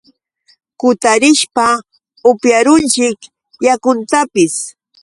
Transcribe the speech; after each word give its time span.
kutarishpa 0.79 1.65
upyarunchik 2.29 3.19
yakuntapis. 3.65 4.53